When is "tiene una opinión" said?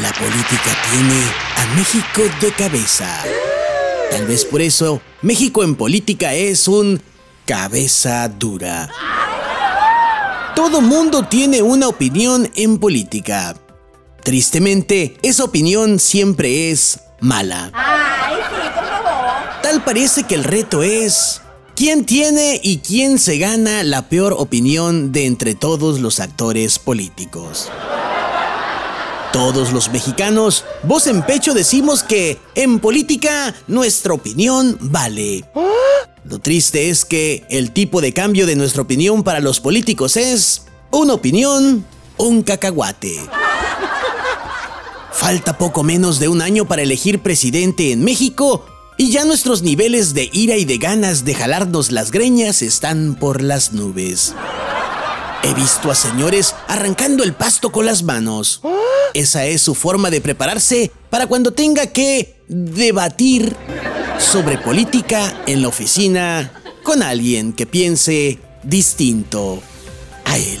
11.24-12.50